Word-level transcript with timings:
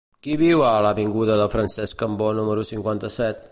Qui 0.27 0.35
viu 0.41 0.63
a 0.69 0.71
l'avinguda 0.85 1.35
de 1.43 1.47
Francesc 1.57 2.01
Cambó 2.01 2.33
número 2.41 2.67
cinquanta-set? 2.73 3.49